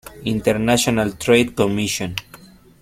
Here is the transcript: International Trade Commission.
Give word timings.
International 0.25 1.11
Trade 1.15 1.53
Commission. 1.55 2.15